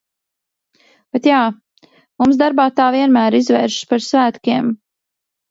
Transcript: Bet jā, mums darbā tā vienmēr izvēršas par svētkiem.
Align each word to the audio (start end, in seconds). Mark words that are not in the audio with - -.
Bet 1.17 1.29
jā, 1.29 1.41
mums 2.23 2.41
darbā 2.41 2.65
tā 2.81 2.89
vienmēr 2.97 3.39
izvēršas 3.43 3.93
par 3.93 4.05
svētkiem. 4.09 4.75